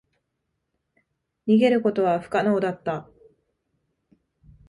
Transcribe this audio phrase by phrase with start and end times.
[1.45, 3.07] 逃げることは不可能だった。